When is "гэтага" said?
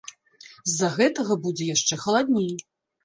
0.95-1.37